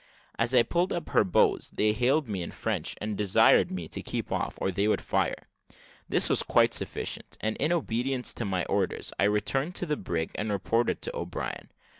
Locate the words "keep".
4.01-4.31